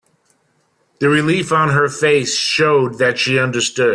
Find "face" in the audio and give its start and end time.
1.87-2.35